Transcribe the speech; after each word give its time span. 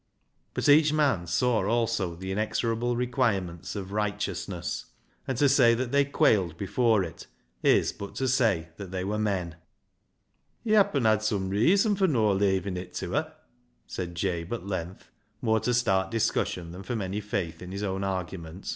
But 0.55 0.67
each 0.67 0.91
man 0.91 1.27
saw 1.27 1.63
also 1.69 2.15
the 2.15 2.31
inexorable 2.31 2.95
require 2.95 3.39
ments 3.39 3.75
of 3.75 3.91
righteousness, 3.91 4.85
and 5.27 5.37
to 5.37 5.47
say 5.47 5.75
that 5.75 5.91
they 5.91 6.05
quailed 6.05 6.57
before 6.57 7.03
it 7.03 7.27
is 7.61 7.91
but 7.93 8.15
to 8.15 8.27
say 8.27 8.69
that 8.77 8.89
they 8.89 9.03
were 9.03 9.19
men." 9.19 9.57
He 10.63 10.71
happen 10.71 11.05
hed 11.05 11.21
some 11.21 11.49
reeason 11.51 11.95
fur 11.95 12.07
no' 12.07 12.31
leeavin' 12.33 12.77
it 12.77 12.95
to 12.95 13.11
her," 13.11 13.35
said 13.85 14.15
Jabe 14.15 14.51
at 14.55 14.65
length, 14.65 15.11
more 15.39 15.59
to 15.59 15.71
start 15.71 16.07
LIGE'S 16.07 16.35
LEGACY 16.35 16.59
179 16.61 16.71
discussion 16.71 16.71
than 16.71 16.81
from 16.81 16.99
any 17.03 17.21
faith 17.21 17.61
in 17.61 17.71
his 17.71 17.83
own 17.83 18.03
argument. 18.03 18.67